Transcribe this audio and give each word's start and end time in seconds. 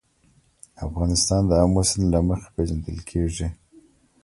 افغانستان 0.87 1.41
د 1.49 1.51
آمو 1.63 1.81
سیند 1.89 2.07
له 2.13 2.19
مخې 2.27 2.49
پېژندل 2.55 2.99
کېږي. 3.09 3.47